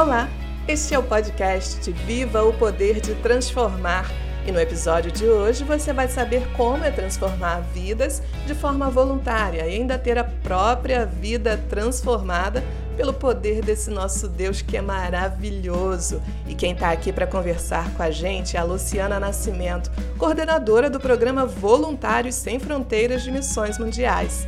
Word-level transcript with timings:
Olá, 0.00 0.28
este 0.68 0.94
é 0.94 0.98
o 0.98 1.02
podcast 1.02 1.90
Viva 1.90 2.44
o 2.44 2.52
Poder 2.52 3.00
de 3.00 3.16
Transformar. 3.16 4.08
E 4.46 4.52
no 4.52 4.60
episódio 4.60 5.10
de 5.10 5.26
hoje 5.26 5.64
você 5.64 5.92
vai 5.92 6.06
saber 6.06 6.46
como 6.56 6.84
é 6.84 6.90
transformar 6.92 7.62
vidas 7.74 8.22
de 8.46 8.54
forma 8.54 8.88
voluntária 8.88 9.66
e 9.66 9.74
ainda 9.74 9.98
ter 9.98 10.16
a 10.16 10.22
própria 10.22 11.04
vida 11.04 11.60
transformada 11.68 12.62
pelo 12.96 13.12
poder 13.12 13.60
desse 13.60 13.90
nosso 13.90 14.28
Deus 14.28 14.62
que 14.62 14.76
é 14.76 14.80
maravilhoso. 14.80 16.22
E 16.46 16.54
quem 16.54 16.74
está 16.74 16.92
aqui 16.92 17.12
para 17.12 17.26
conversar 17.26 17.92
com 17.94 18.02
a 18.04 18.10
gente 18.12 18.56
é 18.56 18.60
a 18.60 18.64
Luciana 18.64 19.18
Nascimento, 19.18 19.90
coordenadora 20.16 20.88
do 20.88 21.00
programa 21.00 21.44
Voluntários 21.44 22.36
Sem 22.36 22.60
Fronteiras 22.60 23.24
de 23.24 23.32
Missões 23.32 23.80
Mundiais. 23.80 24.46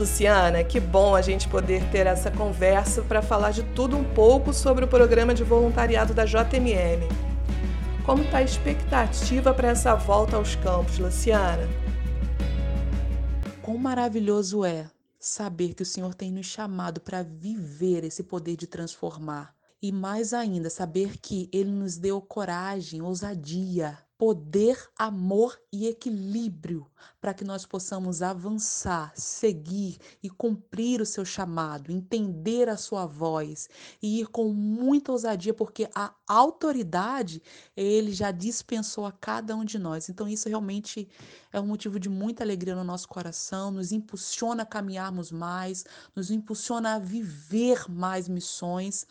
Luciana, 0.00 0.64
que 0.64 0.80
bom 0.80 1.14
a 1.14 1.20
gente 1.20 1.46
poder 1.46 1.84
ter 1.90 2.06
essa 2.06 2.30
conversa 2.30 3.02
para 3.02 3.20
falar 3.20 3.50
de 3.50 3.62
tudo 3.74 3.98
um 3.98 4.14
pouco 4.14 4.50
sobre 4.50 4.82
o 4.82 4.88
programa 4.88 5.34
de 5.34 5.44
voluntariado 5.44 6.14
da 6.14 6.24
JMM. 6.24 7.06
Como 8.06 8.22
está 8.22 8.38
a 8.38 8.42
expectativa 8.42 9.52
para 9.52 9.68
essa 9.68 9.94
volta 9.94 10.36
aos 10.36 10.56
campos, 10.56 10.98
Luciana? 10.98 11.68
Quão 13.60 13.76
maravilhoso 13.76 14.64
é 14.64 14.90
saber 15.18 15.74
que 15.74 15.82
o 15.82 15.86
Senhor 15.86 16.14
tem 16.14 16.32
nos 16.32 16.46
chamado 16.46 16.98
para 16.98 17.22
viver 17.22 18.02
esse 18.02 18.22
poder 18.22 18.56
de 18.56 18.66
transformar. 18.66 19.54
E 19.82 19.92
mais 19.92 20.32
ainda, 20.32 20.70
saber 20.70 21.18
que 21.18 21.50
Ele 21.52 21.70
nos 21.70 21.98
deu 21.98 22.22
coragem, 22.22 23.02
ousadia, 23.02 23.98
poder, 24.16 24.78
amor 24.98 25.58
e 25.70 25.86
equilíbrio 25.86 26.86
para 27.20 27.34
que 27.34 27.44
nós 27.44 27.66
possamos 27.66 28.22
avançar, 28.22 29.12
seguir 29.14 29.98
e 30.22 30.30
cumprir 30.30 31.00
o 31.00 31.06
seu 31.06 31.24
chamado, 31.24 31.92
entender 31.92 32.68
a 32.68 32.76
sua 32.76 33.04
voz 33.04 33.68
e 34.02 34.20
ir 34.20 34.28
com 34.28 34.52
muita 34.52 35.12
ousadia, 35.12 35.52
porque 35.52 35.88
a 35.94 36.14
autoridade 36.26 37.42
ele 37.76 38.12
já 38.12 38.30
dispensou 38.30 39.04
a 39.04 39.12
cada 39.12 39.54
um 39.54 39.64
de 39.64 39.78
nós. 39.78 40.08
Então, 40.08 40.26
isso 40.26 40.48
realmente 40.48 41.08
é 41.52 41.60
um 41.60 41.66
motivo 41.66 41.98
de 41.98 42.08
muita 42.08 42.44
alegria 42.44 42.74
no 42.74 42.84
nosso 42.84 43.08
coração, 43.08 43.70
nos 43.70 43.92
impulsiona 43.92 44.62
a 44.62 44.66
caminharmos 44.66 45.30
mais, 45.30 45.84
nos 46.14 46.30
impulsiona 46.30 46.94
a 46.94 46.98
viver 46.98 47.84
mais 47.88 48.28
missões. 48.28 49.06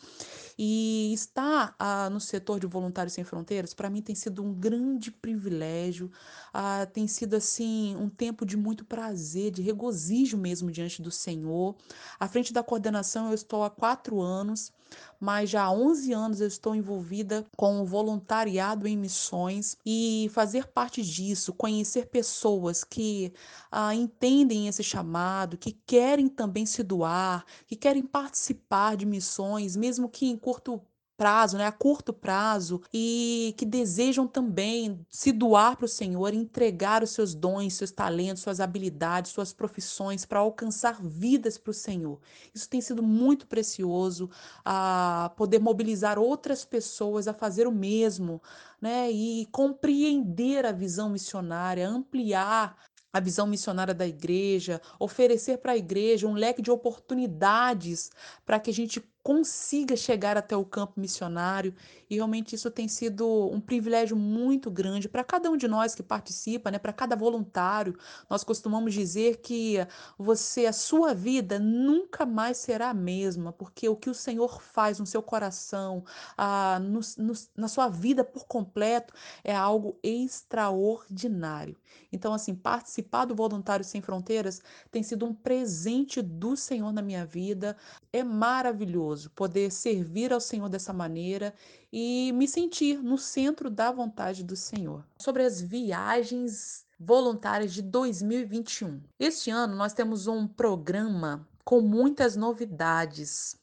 E 0.58 1.12
estar 1.14 1.74
ah, 1.78 2.10
no 2.10 2.20
setor 2.20 2.60
de 2.60 2.66
Voluntários 2.66 3.14
Sem 3.14 3.24
Fronteiras, 3.24 3.72
para 3.72 3.88
mim, 3.88 4.02
tem 4.02 4.14
sido 4.14 4.42
um 4.42 4.52
grande 4.52 5.10
privilégio, 5.10 6.10
ah, 6.52 6.86
tem 6.86 7.06
sido 7.06 7.34
assim 7.34 7.96
um 8.00 8.08
tempo 8.08 8.46
de 8.46 8.56
muito 8.56 8.84
prazer, 8.84 9.50
de 9.50 9.62
regozijo 9.62 10.36
mesmo 10.36 10.70
diante 10.70 11.02
do 11.02 11.10
Senhor. 11.10 11.76
À 12.18 12.26
frente 12.26 12.52
da 12.52 12.62
coordenação, 12.62 13.28
eu 13.28 13.34
estou 13.34 13.62
há 13.62 13.70
quatro 13.70 14.20
anos 14.20 14.72
mas 15.18 15.50
já 15.50 15.64
há 15.64 15.72
11 15.72 16.12
anos 16.12 16.40
eu 16.40 16.48
estou 16.48 16.74
envolvida 16.74 17.46
com 17.56 17.80
o 17.80 17.86
voluntariado 17.86 18.86
em 18.86 18.96
missões 18.96 19.76
e 19.84 20.30
fazer 20.32 20.68
parte 20.68 21.02
disso, 21.02 21.52
conhecer 21.52 22.06
pessoas 22.06 22.82
que 22.84 23.32
ah, 23.70 23.94
entendem 23.94 24.68
esse 24.68 24.82
chamado, 24.82 25.58
que 25.58 25.72
querem 25.86 26.28
também 26.28 26.64
se 26.66 26.82
doar, 26.82 27.44
que 27.66 27.76
querem 27.76 28.02
participar 28.02 28.96
de 28.96 29.06
missões, 29.06 29.76
mesmo 29.76 30.08
que 30.08 30.26
em 30.26 30.36
curto 30.36 30.80
prazo, 31.20 31.58
né, 31.58 31.66
a 31.66 31.72
curto 31.72 32.14
prazo, 32.14 32.80
e 32.94 33.54
que 33.58 33.66
desejam 33.66 34.26
também 34.26 35.04
se 35.10 35.32
doar 35.32 35.76
para 35.76 35.84
o 35.84 35.88
Senhor, 35.88 36.32
entregar 36.32 37.02
os 37.02 37.10
seus 37.10 37.34
dons, 37.34 37.74
seus 37.74 37.90
talentos, 37.90 38.42
suas 38.42 38.58
habilidades, 38.58 39.30
suas 39.30 39.52
profissões 39.52 40.24
para 40.24 40.38
alcançar 40.38 40.98
vidas 41.02 41.58
para 41.58 41.72
o 41.72 41.74
Senhor. 41.74 42.18
Isso 42.54 42.66
tem 42.70 42.80
sido 42.80 43.02
muito 43.02 43.46
precioso, 43.46 44.30
a 44.64 45.30
poder 45.36 45.58
mobilizar 45.58 46.18
outras 46.18 46.64
pessoas 46.64 47.28
a 47.28 47.34
fazer 47.34 47.66
o 47.66 47.72
mesmo, 47.72 48.40
né, 48.80 49.10
e 49.10 49.44
compreender 49.52 50.64
a 50.64 50.72
visão 50.72 51.10
missionária, 51.10 51.86
ampliar 51.86 52.78
a 53.12 53.20
visão 53.20 53.46
missionária 53.46 53.92
da 53.92 54.06
igreja, 54.06 54.80
oferecer 54.98 55.58
para 55.58 55.72
a 55.72 55.76
igreja 55.76 56.26
um 56.26 56.32
leque 56.32 56.62
de 56.62 56.70
oportunidades 56.70 58.10
para 58.46 58.60
que 58.60 58.70
a 58.70 58.74
gente 58.74 59.00
consiga 59.22 59.96
chegar 59.96 60.36
até 60.36 60.56
o 60.56 60.64
campo 60.64 60.98
missionário 60.98 61.74
e 62.08 62.14
realmente 62.14 62.54
isso 62.54 62.70
tem 62.70 62.88
sido 62.88 63.26
um 63.52 63.60
privilégio 63.60 64.16
muito 64.16 64.70
grande 64.70 65.08
para 65.08 65.22
cada 65.22 65.50
um 65.50 65.56
de 65.56 65.68
nós 65.68 65.94
que 65.94 66.02
participa, 66.02 66.70
né, 66.70 66.78
para 66.78 66.92
cada 66.92 67.14
voluntário. 67.14 67.98
Nós 68.30 68.42
costumamos 68.42 68.94
dizer 68.94 69.36
que 69.38 69.76
você, 70.18 70.66
a 70.66 70.72
sua 70.72 71.12
vida 71.12 71.58
nunca 71.58 72.24
mais 72.24 72.56
será 72.56 72.90
a 72.90 72.94
mesma, 72.94 73.52
porque 73.52 73.88
o 73.88 73.96
que 73.96 74.08
o 74.08 74.14
Senhor 74.14 74.60
faz 74.62 74.98
no 74.98 75.06
seu 75.06 75.22
coração, 75.22 76.02
ah, 76.36 76.78
no, 76.80 77.00
no, 77.18 77.34
na 77.54 77.68
sua 77.68 77.88
vida 77.88 78.24
por 78.24 78.46
completo, 78.46 79.12
é 79.44 79.54
algo 79.54 79.98
extraordinário. 80.02 81.76
Então, 82.10 82.32
assim, 82.32 82.54
participar 82.54 83.26
do 83.26 83.34
Voluntário 83.34 83.84
Sem 83.84 84.00
Fronteiras 84.00 84.62
tem 84.90 85.02
sido 85.02 85.26
um 85.26 85.34
presente 85.34 86.22
do 86.22 86.56
Senhor 86.56 86.92
na 86.92 87.02
minha 87.02 87.26
vida. 87.26 87.76
É 88.12 88.24
maravilhoso 88.24 89.09
poder 89.34 89.70
servir 89.70 90.32
ao 90.32 90.40
Senhor 90.40 90.68
dessa 90.68 90.92
maneira 90.92 91.54
e 91.92 92.32
me 92.32 92.46
sentir 92.46 93.02
no 93.02 93.18
centro 93.18 93.70
da 93.70 93.90
vontade 93.90 94.42
do 94.44 94.56
Senhor. 94.56 95.04
Sobre 95.18 95.42
as 95.44 95.60
viagens 95.60 96.84
voluntárias 96.98 97.72
de 97.72 97.82
2021. 97.82 99.00
Este 99.18 99.50
ano 99.50 99.74
nós 99.74 99.92
temos 99.94 100.26
um 100.26 100.46
programa 100.46 101.48
com 101.64 101.80
muitas 101.80 102.36
novidades. 102.36 103.58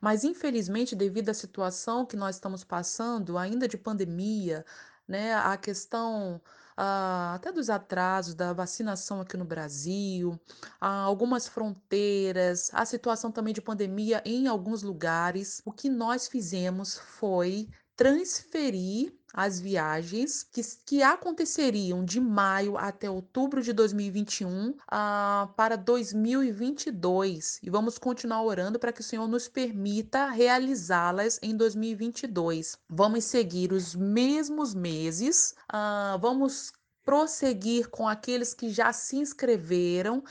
Mas 0.00 0.24
infelizmente, 0.24 0.94
devido 0.94 1.28
à 1.30 1.34
situação 1.34 2.04
que 2.04 2.16
nós 2.16 2.36
estamos 2.36 2.64
passando, 2.64 3.38
ainda 3.38 3.66
de 3.66 3.76
pandemia, 3.76 4.64
né, 5.06 5.34
a 5.34 5.56
questão 5.56 6.40
ah, 6.76 7.34
até 7.34 7.50
dos 7.50 7.70
atrasos 7.70 8.34
da 8.34 8.52
vacinação 8.52 9.20
aqui 9.20 9.36
no 9.36 9.44
Brasil, 9.44 10.38
ah, 10.80 11.02
algumas 11.02 11.48
fronteiras, 11.48 12.70
a 12.72 12.84
situação 12.84 13.32
também 13.32 13.54
de 13.54 13.62
pandemia 13.62 14.22
em 14.24 14.46
alguns 14.46 14.82
lugares. 14.82 15.62
O 15.64 15.72
que 15.72 15.88
nós 15.88 16.28
fizemos 16.28 16.98
foi 16.98 17.68
transferir 17.96 19.14
as 19.36 19.60
viagens 19.60 20.42
que, 20.42 20.62
que 20.86 21.02
aconteceriam 21.02 22.02
de 22.02 22.18
maio 22.18 22.78
até 22.78 23.10
outubro 23.10 23.62
de 23.62 23.74
2021 23.74 24.70
uh, 24.70 24.74
para 25.54 25.76
2022. 25.76 27.60
E 27.62 27.68
vamos 27.68 27.98
continuar 27.98 28.42
orando 28.42 28.78
para 28.78 28.92
que 28.92 29.02
o 29.02 29.04
Senhor 29.04 29.28
nos 29.28 29.46
permita 29.46 30.30
realizá-las 30.30 31.38
em 31.42 31.54
2022. 31.54 32.78
Vamos 32.88 33.24
seguir 33.24 33.72
os 33.72 33.94
mesmos 33.94 34.74
meses, 34.74 35.54
uh, 35.70 36.18
vamos 36.18 36.72
prosseguir 37.04 37.88
com 37.88 38.08
aqueles 38.08 38.54
que 38.54 38.70
já 38.70 38.92
se 38.92 39.16
inscreveram. 39.16 40.24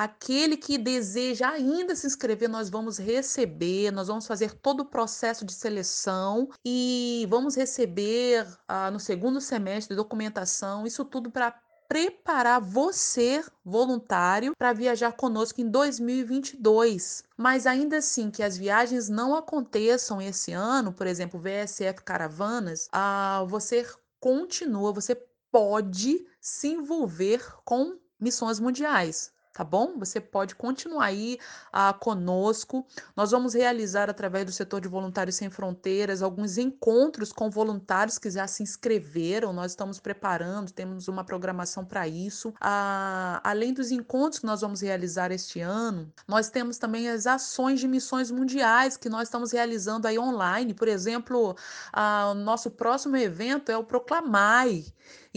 Aquele 0.00 0.56
que 0.56 0.78
deseja 0.78 1.48
ainda 1.48 1.96
se 1.96 2.06
inscrever, 2.06 2.48
nós 2.48 2.70
vamos 2.70 2.98
receber, 2.98 3.90
nós 3.90 4.06
vamos 4.06 4.28
fazer 4.28 4.54
todo 4.54 4.82
o 4.82 4.84
processo 4.84 5.44
de 5.44 5.52
seleção 5.52 6.48
e 6.64 7.26
vamos 7.28 7.56
receber 7.56 8.46
ah, 8.68 8.92
no 8.92 9.00
segundo 9.00 9.40
semestre 9.40 9.96
documentação, 9.96 10.86
isso 10.86 11.04
tudo 11.04 11.32
para 11.32 11.50
preparar 11.88 12.60
você, 12.60 13.44
voluntário, 13.64 14.52
para 14.56 14.72
viajar 14.72 15.14
conosco 15.14 15.60
em 15.60 15.68
2022. 15.68 17.24
Mas 17.36 17.66
ainda 17.66 17.96
assim, 17.96 18.30
que 18.30 18.44
as 18.44 18.56
viagens 18.56 19.08
não 19.08 19.34
aconteçam 19.34 20.22
esse 20.22 20.52
ano, 20.52 20.92
por 20.92 21.08
exemplo, 21.08 21.40
VSF 21.40 22.04
Caravanas, 22.04 22.88
ah, 22.92 23.44
você 23.48 23.84
continua, 24.20 24.92
você 24.92 25.20
pode 25.50 26.24
se 26.40 26.68
envolver 26.68 27.44
com 27.64 27.98
missões 28.20 28.60
mundiais 28.60 29.36
tá 29.58 29.64
bom? 29.64 29.98
Você 29.98 30.20
pode 30.20 30.54
continuar 30.54 31.06
aí 31.06 31.36
ah, 31.72 31.92
conosco. 31.92 32.86
Nós 33.16 33.32
vamos 33.32 33.54
realizar, 33.54 34.08
através 34.08 34.44
do 34.44 34.52
setor 34.52 34.80
de 34.80 34.86
Voluntários 34.86 35.34
Sem 35.34 35.50
Fronteiras, 35.50 36.22
alguns 36.22 36.58
encontros 36.58 37.32
com 37.32 37.50
voluntários 37.50 38.18
que 38.18 38.30
já 38.30 38.46
se 38.46 38.62
inscreveram. 38.62 39.52
Nós 39.52 39.72
estamos 39.72 39.98
preparando, 39.98 40.70
temos 40.70 41.08
uma 41.08 41.24
programação 41.24 41.84
para 41.84 42.06
isso. 42.06 42.54
Ah, 42.60 43.40
além 43.42 43.74
dos 43.74 43.90
encontros 43.90 44.38
que 44.38 44.46
nós 44.46 44.60
vamos 44.60 44.80
realizar 44.80 45.32
este 45.32 45.58
ano, 45.60 46.08
nós 46.28 46.48
temos 46.48 46.78
também 46.78 47.08
as 47.08 47.26
ações 47.26 47.80
de 47.80 47.88
missões 47.88 48.30
mundiais 48.30 48.96
que 48.96 49.08
nós 49.08 49.26
estamos 49.26 49.50
realizando 49.50 50.06
aí 50.06 50.20
online. 50.20 50.72
Por 50.72 50.86
exemplo, 50.86 51.56
ah, 51.92 52.28
o 52.30 52.34
nosso 52.34 52.70
próximo 52.70 53.16
evento 53.16 53.72
é 53.72 53.76
o 53.76 53.82
Proclamai. 53.82 54.84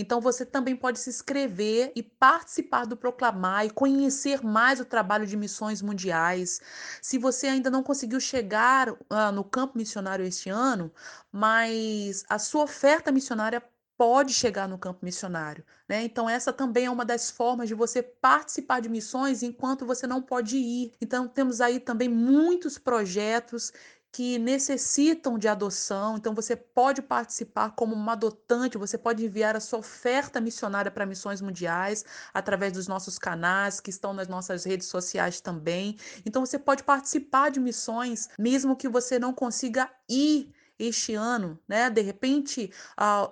Então 0.02 0.20
você 0.20 0.44
também 0.44 0.76
pode 0.76 1.00
se 1.00 1.10
inscrever 1.10 1.92
e 1.96 2.02
participar 2.02 2.86
do 2.86 2.98
Proclamar 2.98 3.66
e 3.66 3.70
conhecer 3.70 4.44
mais 4.44 4.80
o 4.80 4.86
trabalho 4.86 5.28
de 5.28 5.38
missões 5.38 5.82
mundiais. 5.82 6.60
Se 7.02 7.20
você 7.20 7.48
ainda 7.48 7.70
não 7.70 7.84
conseguiu 7.84 8.20
chegar 8.20 8.90
uh, 8.92 8.98
no 9.34 9.44
campo 9.44 9.78
missionário 9.78 10.26
este 10.26 10.50
ano, 10.50 10.92
mas 11.32 12.26
a 12.28 12.40
sua 12.40 12.64
oferta 12.64 13.12
missionária 13.12 13.64
pode 13.96 14.34
chegar 14.34 14.68
no 14.68 14.80
campo 14.80 15.06
missionário. 15.06 15.64
Né? 15.88 16.04
Então, 16.04 16.28
essa 16.28 16.52
também 16.52 16.86
é 16.86 16.90
uma 16.90 17.06
das 17.06 17.30
formas 17.30 17.68
de 17.68 17.76
você 17.76 18.02
participar 18.02 18.80
de 18.80 18.90
missões 18.90 19.44
enquanto 19.44 19.86
você 19.86 20.08
não 20.08 20.24
pode 20.24 20.58
ir. 20.58 20.92
Então, 21.00 21.28
temos 21.28 21.62
aí 21.62 21.80
também 21.80 22.10
muitos 22.10 22.80
projetos 22.80 23.72
que 24.12 24.38
necessitam 24.38 25.38
de 25.38 25.48
adoção. 25.48 26.18
Então, 26.18 26.36
você 26.36 26.56
pode 26.56 27.02
participar 27.02 27.72
como 27.72 27.96
uma 27.96 28.12
adotante, 28.12 28.78
você 28.78 28.98
pode 28.98 29.24
enviar 29.26 29.56
a 29.56 29.60
sua 29.62 29.80
oferta 29.80 30.42
missionária 30.42 30.92
para 30.92 31.06
missões 31.06 31.40
mundiais 31.42 32.04
através 32.34 32.74
dos 32.74 32.88
nossos 32.88 33.18
canais 33.18 33.80
que 33.80 33.90
estão 33.90 34.14
nas 34.14 34.28
nossas 34.28 34.66
redes 34.66 34.88
sociais 34.88 35.40
também. 35.40 35.98
Então, 36.26 36.46
você 36.46 36.60
pode 36.60 36.84
participar 36.84 37.52
de 37.52 37.60
missões, 37.60 38.28
mesmo 38.38 38.76
que 38.76 38.90
você 38.90 39.18
não 39.18 39.34
consiga 39.34 39.90
ir 40.10 40.54
este 40.78 41.14
ano, 41.14 41.60
né? 41.68 41.92
De 41.92 42.02
repente, 42.02 42.74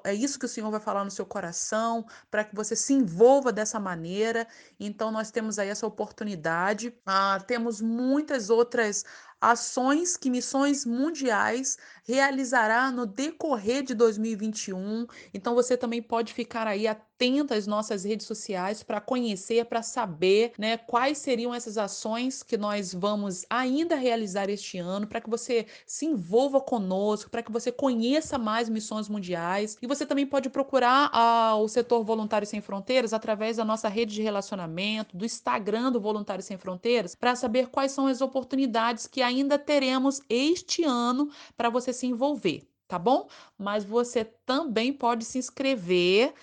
é 0.03 0.13
isso 0.13 0.37
que 0.37 0.45
o 0.45 0.49
Senhor 0.49 0.69
vai 0.69 0.79
falar 0.79 1.03
no 1.03 1.09
seu 1.09 1.25
coração, 1.25 2.05
para 2.29 2.43
que 2.43 2.55
você 2.55 2.75
se 2.75 2.93
envolva 2.93 3.51
dessa 3.51 3.79
maneira. 3.79 4.47
Então, 4.79 5.11
nós 5.11 5.31
temos 5.31 5.57
aí 5.57 5.67
essa 5.67 5.87
oportunidade. 5.87 6.93
Ah, 7.07 7.43
temos 7.47 7.81
muitas 7.81 8.51
outras 8.51 9.03
ações 9.41 10.17
que 10.17 10.29
Missões 10.29 10.85
Mundiais 10.85 11.77
realizará 12.03 12.91
no 12.91 13.05
decorrer 13.05 13.83
de 13.83 13.93
2021. 13.93 15.07
Então 15.33 15.55
você 15.55 15.77
também 15.77 16.01
pode 16.01 16.33
ficar 16.33 16.67
aí 16.67 16.87
atento 16.87 17.08
às 17.51 17.67
nossas 17.67 18.05
redes 18.05 18.25
sociais 18.25 18.81
para 18.81 19.01
conhecer, 19.01 19.65
para 19.65 19.81
saber, 19.81 20.53
né, 20.57 20.77
quais 20.77 21.17
seriam 21.17 21.53
essas 21.53 21.77
ações 21.77 22.41
que 22.41 22.57
nós 22.57 22.93
vamos 22.93 23.45
ainda 23.49 23.95
realizar 23.95 24.49
este 24.49 24.77
ano, 24.77 25.05
para 25.05 25.19
que 25.19 25.29
você 25.29 25.65
se 25.85 26.05
envolva 26.05 26.61
conosco, 26.61 27.29
para 27.29 27.43
que 27.43 27.51
você 27.51 27.73
conheça 27.73 28.37
mais 28.37 28.69
missões 28.69 29.09
mundiais. 29.09 29.77
E 29.81 29.87
você 29.87 30.05
também 30.05 30.25
pode 30.25 30.49
procurar 30.49 31.09
a, 31.11 31.57
o 31.57 31.67
setor 31.67 32.05
Voluntário 32.05 32.47
Sem 32.47 32.61
Fronteiras 32.61 33.11
através 33.11 33.57
da 33.57 33.65
nossa 33.65 33.89
rede 33.89 34.15
de 34.15 34.21
relacionamento, 34.21 35.17
do 35.17 35.25
Instagram 35.25 35.91
do 35.91 35.99
Voluntário 35.99 36.43
Sem 36.43 36.57
Fronteiras, 36.57 37.15
para 37.15 37.35
saber 37.35 37.67
quais 37.67 37.91
são 37.91 38.07
as 38.07 38.21
oportunidades 38.21 39.07
que 39.07 39.21
ainda 39.21 39.59
teremos 39.59 40.21
este 40.29 40.85
ano 40.85 41.29
para 41.57 41.69
você 41.69 41.91
se 41.91 42.07
envolver, 42.07 42.63
tá 42.87 42.97
bom? 42.97 43.27
Mas 43.57 43.83
você 43.83 44.23
também 44.23 44.93
pode 44.93 45.25
se 45.25 45.37
inscrever, 45.37 46.33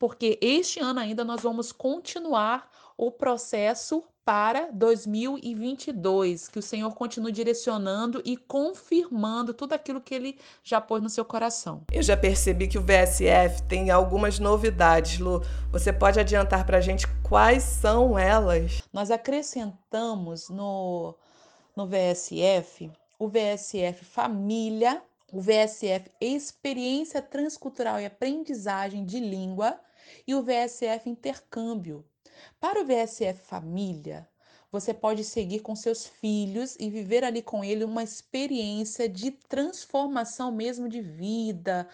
porque 0.00 0.38
este 0.40 0.80
ano 0.80 0.98
ainda 0.98 1.22
nós 1.22 1.42
vamos 1.42 1.72
continuar 1.72 2.70
o 2.96 3.12
processo 3.12 4.02
para 4.24 4.70
2022, 4.72 6.48
que 6.48 6.58
o 6.58 6.62
Senhor 6.62 6.90
continue 6.94 7.30
direcionando 7.30 8.22
e 8.24 8.34
confirmando 8.34 9.52
tudo 9.52 9.74
aquilo 9.74 10.00
que 10.00 10.14
ele 10.14 10.38
já 10.64 10.80
pôs 10.80 11.02
no 11.02 11.10
seu 11.10 11.24
coração. 11.24 11.82
Eu 11.92 12.02
já 12.02 12.16
percebi 12.16 12.66
que 12.66 12.78
o 12.78 12.82
VSF 12.82 13.62
tem 13.64 13.90
algumas 13.90 14.38
novidades, 14.38 15.18
Lu. 15.18 15.42
Você 15.70 15.92
pode 15.92 16.18
adiantar 16.18 16.64
para 16.64 16.78
a 16.78 16.80
gente 16.80 17.06
quais 17.22 17.62
são 17.62 18.18
elas? 18.18 18.82
Nós 18.90 19.10
acrescentamos 19.10 20.48
no, 20.48 21.14
no 21.76 21.86
VSF 21.86 22.90
o 23.18 23.28
VSF 23.28 24.02
Família, 24.06 25.02
o 25.30 25.42
VSF 25.42 26.10
Experiência 26.18 27.20
Transcultural 27.20 28.00
e 28.00 28.06
Aprendizagem 28.06 29.04
de 29.04 29.20
Língua 29.20 29.78
e 30.26 30.34
o 30.34 30.42
VSF 30.42 31.08
Intercâmbio. 31.08 32.04
Para 32.58 32.82
o 32.82 32.84
VSF 32.84 33.40
Família, 33.42 34.28
você 34.70 34.94
pode 34.94 35.24
seguir 35.24 35.60
com 35.60 35.74
seus 35.74 36.06
filhos 36.06 36.76
e 36.78 36.88
viver 36.88 37.24
ali 37.24 37.42
com 37.42 37.64
ele 37.64 37.84
uma 37.84 38.02
experiência 38.02 39.08
de 39.08 39.30
transformação 39.32 40.52
mesmo 40.52 40.88
de 40.88 41.00
vida, 41.00 41.88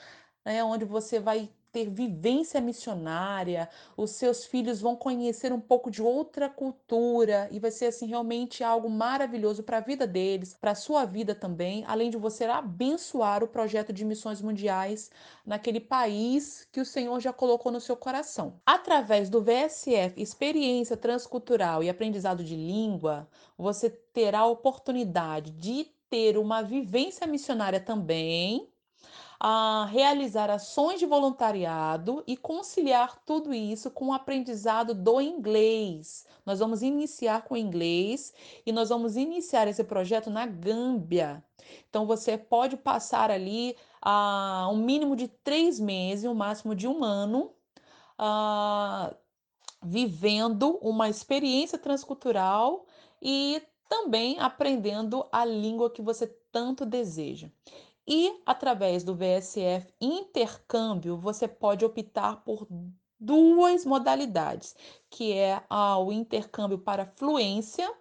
né, 0.45 0.63
onde 0.63 0.85
você 0.85 1.19
vai 1.19 1.51
ter 1.77 1.91
vivência 1.91 2.59
missionária, 2.59 3.69
os 3.99 4.13
seus 4.13 4.47
filhos 4.47 4.81
vão 4.81 4.97
conhecer 4.97 5.53
um 5.53 5.61
pouco 5.61 5.91
de 5.91 6.01
outra 6.01 6.49
cultura 6.49 7.51
e 7.51 7.61
vai 7.61 7.71
ser 7.71 7.89
assim 7.89 8.07
realmente 8.07 8.65
algo 8.65 8.89
maravilhoso 8.89 9.63
para 9.63 9.77
a 9.77 9.83
vida 9.83 10.07
deles, 10.07 10.57
para 10.59 10.71
a 10.71 10.75
sua 10.75 11.05
vida 11.05 11.35
também, 11.35 11.85
além 11.87 12.09
de 12.09 12.17
você 12.17 12.47
abençoar 12.47 13.45
o 13.45 13.49
projeto 13.49 13.93
de 13.93 14.07
missões 14.07 14.41
mundiais 14.41 15.11
naquele 15.45 15.79
país 15.79 16.67
que 16.73 16.81
o 16.81 16.85
Senhor 16.87 17.21
já 17.21 17.31
colocou 17.31 17.71
no 17.71 17.81
seu 17.81 17.95
coração. 17.95 18.59
Através 18.65 19.29
do 19.29 19.43
VSF, 19.43 20.15
experiência 20.17 20.97
transcultural 20.97 21.83
e 21.83 21.91
aprendizado 21.91 22.43
de 22.43 22.57
língua, 22.57 23.29
você 23.59 23.91
terá 23.91 24.39
a 24.39 24.47
oportunidade 24.47 25.51
de 25.51 25.91
ter 26.09 26.39
uma 26.39 26.63
vivência 26.63 27.27
missionária 27.27 27.81
também 27.81 28.67
a 29.39 29.87
realizar 29.91 30.51
ações 30.51 30.99
de 30.99 31.07
voluntariado 31.07 32.23
e 32.27 32.37
conciliar 32.37 33.21
tudo 33.25 33.53
isso 33.53 33.91
com 33.91 34.09
o 34.09 34.13
aprendizado 34.13 34.95
do 34.95 35.21
inglês. 35.21 36.27
Nós 36.45 36.59
vamos 36.59 36.83
iniciar 36.83 37.43
com 37.43 37.55
o 37.55 37.59
inglês 37.59 38.33
e 38.65 38.73
nós 38.73 38.89
vamos 38.89 39.17
iniciar 39.17 39.69
esse 39.69 39.85
projeto 39.85 40.31
na 40.31 40.47
Gâmbia. 40.47 41.45
Então 41.89 42.07
você 42.07 42.39
pode 42.39 42.77
passar 42.77 43.31
ali 43.31 43.77
uh, 44.05 44.71
um 44.71 44.77
mínimo 44.77 45.17
de 45.17 45.29
três 45.29 45.79
meses, 45.79 46.25
um 46.25 46.35
máximo 46.35 46.75
de 46.75 46.87
um 46.87 47.05
ano, 47.05 47.53
uh, 48.21 49.15
vivendo 49.83 50.79
uma 50.81 51.09
experiência 51.09 51.79
transcultural 51.79 52.87
e 53.21 53.63
também 53.89 54.39
aprendendo 54.41 55.27
a 55.31 55.45
língua 55.45 55.91
que 55.91 56.03
você 56.03 56.27
tanto 56.51 56.85
deseja. 56.85 57.51
E 58.07 58.41
através 58.47 59.03
do 59.03 59.15
VSF 59.15 59.93
intercâmbio, 60.01 61.17
você 61.17 61.49
pode 61.49 61.85
optar 61.85 62.37
por 62.45 62.67
duas 63.19 63.85
modalidades, 63.85 64.77
que 65.11 65.33
é 65.33 65.63
o 65.99 66.13
intercâmbio 66.13 66.79
para 66.79 67.07
fluência, 67.07 67.93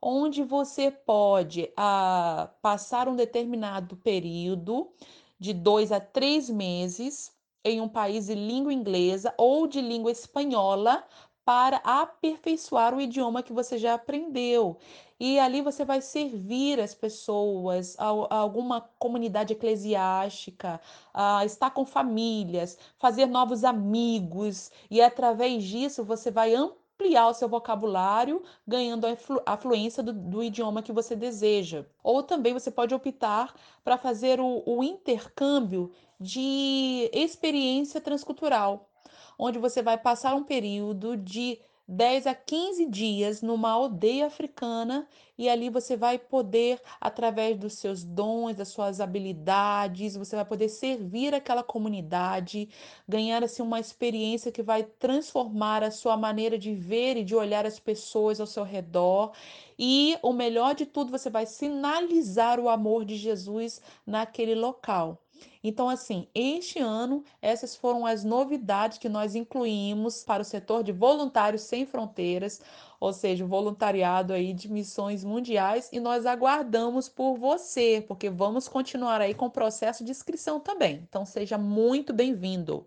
onde 0.00 0.42
você 0.42 0.90
pode 0.90 1.70
ah, 1.76 2.50
passar 2.62 3.08
um 3.08 3.16
determinado 3.16 3.96
período 3.96 4.92
de 5.38 5.52
dois 5.52 5.92
a 5.92 6.00
três 6.00 6.48
meses 6.48 7.32
em 7.64 7.80
um 7.80 7.88
país 7.88 8.26
de 8.26 8.34
língua 8.34 8.72
inglesa 8.72 9.34
ou 9.38 9.66
de 9.66 9.80
língua 9.80 10.10
espanhola 10.10 11.04
para 11.44 11.76
aperfeiçoar 11.78 12.94
o 12.94 13.00
idioma 13.00 13.42
que 13.42 13.52
você 13.52 13.76
já 13.78 13.94
aprendeu. 13.94 14.78
E 15.26 15.38
ali 15.38 15.62
você 15.62 15.86
vai 15.86 16.02
servir 16.02 16.78
as 16.78 16.92
pessoas, 16.92 17.96
a, 17.98 18.08
a 18.28 18.36
alguma 18.36 18.82
comunidade 18.98 19.54
eclesiástica, 19.54 20.78
a 21.14 21.46
estar 21.46 21.70
com 21.70 21.86
famílias, 21.86 22.76
fazer 22.98 23.24
novos 23.24 23.64
amigos, 23.64 24.70
e 24.90 25.00
através 25.00 25.64
disso 25.64 26.04
você 26.04 26.30
vai 26.30 26.54
ampliar 26.54 27.28
o 27.28 27.32
seu 27.32 27.48
vocabulário, 27.48 28.42
ganhando 28.68 29.06
a 29.46 29.56
fluência 29.56 30.02
do, 30.02 30.12
do, 30.12 30.42
idioma 30.42 30.82
que 30.82 30.92
você 30.92 31.16
deseja. 31.16 31.86
Ou 32.02 32.22
também 32.22 32.52
você 32.52 32.70
pode 32.70 32.94
optar 32.94 33.54
para 33.82 33.96
fazer 33.96 34.38
o, 34.38 34.62
o 34.66 34.84
intercâmbio 34.84 35.90
de 36.20 37.08
experiência 37.14 37.98
transcultural 37.98 38.90
onde 39.38 39.58
você 39.58 39.82
vai 39.82 39.98
passar 39.98 40.34
um 40.34 40.44
período 40.44 41.16
de 41.16 41.58
10 41.86 42.26
a 42.26 42.34
15 42.34 42.86
dias 42.86 43.42
numa 43.42 43.70
aldeia 43.70 44.26
africana 44.26 45.06
e 45.36 45.48
ali 45.48 45.68
você 45.68 45.96
vai 45.96 46.18
poder, 46.18 46.80
através 47.00 47.58
dos 47.58 47.74
seus 47.74 48.02
dons, 48.04 48.56
das 48.56 48.68
suas 48.68 49.00
habilidades, 49.00 50.16
você 50.16 50.36
vai 50.36 50.44
poder 50.44 50.68
servir 50.68 51.34
aquela 51.34 51.62
comunidade, 51.62 52.68
ganhar 53.08 53.42
assim 53.44 53.62
uma 53.62 53.80
experiência 53.80 54.52
que 54.52 54.62
vai 54.62 54.84
transformar 54.84 55.82
a 55.82 55.90
sua 55.90 56.16
maneira 56.16 56.56
de 56.56 56.74
ver 56.74 57.16
e 57.16 57.24
de 57.24 57.34
olhar 57.34 57.66
as 57.66 57.78
pessoas 57.78 58.40
ao 58.40 58.46
seu 58.46 58.62
redor. 58.62 59.32
E 59.78 60.16
o 60.22 60.32
melhor 60.32 60.74
de 60.74 60.86
tudo, 60.86 61.10
você 61.10 61.28
vai 61.28 61.46
sinalizar 61.46 62.60
o 62.60 62.68
amor 62.68 63.04
de 63.04 63.16
Jesus 63.16 63.80
naquele 64.06 64.54
local. 64.54 65.23
Então, 65.62 65.88
assim, 65.88 66.28
este 66.34 66.78
ano, 66.78 67.24
essas 67.40 67.74
foram 67.74 68.04
as 68.04 68.24
novidades 68.24 68.98
que 68.98 69.08
nós 69.08 69.34
incluímos 69.34 70.22
para 70.24 70.42
o 70.42 70.44
setor 70.44 70.82
de 70.82 70.92
voluntários 70.92 71.62
sem 71.62 71.86
fronteiras, 71.86 72.60
ou 73.00 73.12
seja, 73.12 73.44
o 73.44 73.48
voluntariado 73.48 74.32
aí 74.32 74.52
de 74.52 74.70
missões 74.70 75.24
mundiais, 75.24 75.88
e 75.92 76.00
nós 76.00 76.26
aguardamos 76.26 77.08
por 77.08 77.36
você, 77.36 78.04
porque 78.06 78.30
vamos 78.30 78.68
continuar 78.68 79.20
aí 79.20 79.34
com 79.34 79.46
o 79.46 79.50
processo 79.50 80.04
de 80.04 80.10
inscrição 80.10 80.60
também. 80.60 81.04
Então, 81.08 81.24
seja 81.24 81.58
muito 81.58 82.12
bem-vindo. 82.12 82.86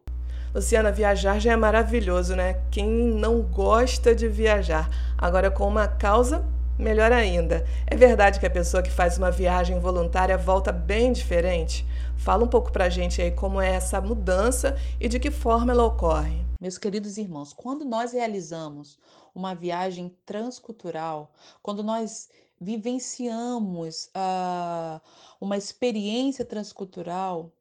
Luciana, 0.53 0.91
viajar 0.91 1.39
já 1.39 1.51
é 1.51 1.55
maravilhoso, 1.55 2.35
né? 2.35 2.61
Quem 2.71 2.89
não 2.89 3.41
gosta 3.41 4.15
de 4.15 4.27
viajar? 4.27 4.89
Agora, 5.17 5.51
com 5.51 5.67
uma 5.67 5.87
causa 5.87 6.43
Melhor 6.77 7.12
ainda, 7.12 7.65
é 7.88 7.96
verdade 7.96 8.39
que 8.39 8.46
a 8.46 8.51
pessoa 8.51 8.84
que 8.84 8.91
faz 8.91 9.17
uma 9.17 9.31
viagem 9.31 9.79
voluntária 9.79 10.38
volta 10.38 10.72
bem 10.72 11.12
diferente? 11.12 11.84
Fala 12.15 12.43
um 12.43 12.48
pouco 12.48 12.72
para 12.72 12.86
a 12.86 12.89
gente 12.89 13.19
aí 13.19 13.31
como 13.31 13.60
é 13.60 13.72
essa 13.72 14.00
mudança 14.00 14.77
e 15.00 15.10
de 15.10 15.19
que 15.19 15.31
forma 15.31 15.72
ela 15.72 15.86
ocorre. 15.86 16.46
Meus 16.62 16.77
queridos 16.77 17.17
irmãos, 17.17 17.51
quando 17.51 17.84
nós 17.84 18.12
realizamos 18.13 19.00
uma 19.34 19.55
viagem 19.55 20.15
transcultural, 20.24 21.31
quando 21.63 21.81
nós 21.81 22.29
vivenciamos 22.62 24.12
uh, 24.15 25.01
uma 25.41 25.57
experiência 25.57 26.46
transcultural, 26.46 27.51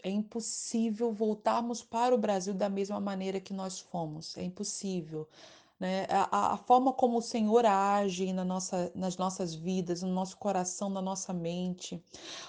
é 0.00 0.10
impossível 0.10 1.12
voltarmos 1.12 1.82
para 1.82 2.14
o 2.14 2.18
Brasil 2.18 2.54
da 2.54 2.68
mesma 2.68 3.00
maneira 3.00 3.40
que 3.40 3.52
nós 3.52 3.80
fomos. 3.80 4.36
É 4.36 4.42
impossível. 4.44 5.28
Né? 5.80 6.06
A, 6.10 6.52
a 6.52 6.56
forma 6.58 6.92
como 6.92 7.18
o 7.18 7.22
Senhor 7.22 7.64
age 7.64 8.32
na 8.32 8.44
nossa, 8.44 8.92
nas 8.94 9.16
nossas 9.16 9.54
vidas, 9.54 10.02
no 10.02 10.12
nosso 10.12 10.36
coração, 10.36 10.90
na 10.90 11.00
nossa 11.00 11.32
mente, 11.32 12.04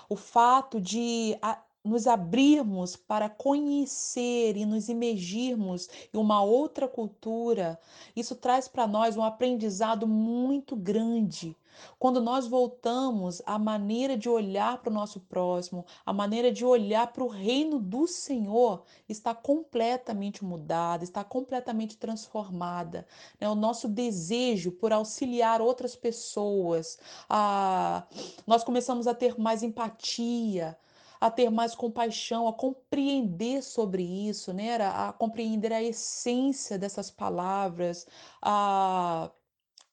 o 0.09 0.17
fato 0.17 0.79
de 0.81 1.37
nos 1.83 2.05
abrirmos 2.07 2.95
para 2.95 3.29
conhecer 3.29 4.55
e 4.55 4.65
nos 4.65 4.87
imergirmos 4.87 5.89
em 6.13 6.17
uma 6.17 6.43
outra 6.43 6.87
cultura, 6.87 7.79
isso 8.15 8.35
traz 8.35 8.67
para 8.67 8.85
nós 8.85 9.17
um 9.17 9.23
aprendizado 9.23 10.07
muito 10.07 10.75
grande. 10.75 11.55
Quando 11.97 12.21
nós 12.21 12.47
voltamos 12.47 13.41
à 13.45 13.57
maneira 13.57 14.17
de 14.17 14.29
olhar 14.29 14.77
para 14.79 14.91
o 14.91 14.93
nosso 14.93 15.19
próximo, 15.21 15.85
a 16.05 16.13
maneira 16.13 16.51
de 16.51 16.65
olhar 16.65 17.11
para 17.11 17.23
o 17.23 17.27
reino 17.27 17.79
do 17.79 18.07
Senhor 18.07 18.83
está 19.07 19.33
completamente 19.33 20.43
mudada, 20.43 21.03
está 21.03 21.23
completamente 21.23 21.97
transformada. 21.97 23.07
Né? 23.39 23.49
O 23.49 23.55
nosso 23.55 23.87
desejo 23.87 24.71
por 24.71 24.91
auxiliar 24.93 25.61
outras 25.61 25.95
pessoas, 25.95 26.99
a... 27.29 28.03
nós 28.45 28.63
começamos 28.63 29.07
a 29.07 29.13
ter 29.13 29.39
mais 29.39 29.63
empatia 29.63 30.77
a 31.21 31.29
ter 31.29 31.51
mais 31.51 31.75
compaixão, 31.75 32.47
a 32.47 32.53
compreender 32.53 33.61
sobre 33.61 34.03
isso, 34.03 34.51
né? 34.51 34.75
a 34.77 35.13
compreender 35.13 35.71
a 35.71 35.81
essência 35.81 36.79
dessas 36.79 37.11
palavras, 37.11 38.07
a 38.41 39.31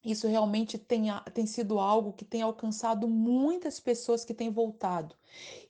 isso 0.05 0.29
realmente 0.29 0.79
tem, 0.79 1.09
tem 1.35 1.45
sido 1.45 1.79
algo 1.79 2.13
que 2.13 2.25
tem 2.25 2.41
alcançado 2.41 3.09
muitas 3.09 3.81
pessoas 3.81 4.25
que 4.25 4.33
têm 4.33 4.51
voltado. 4.51 5.15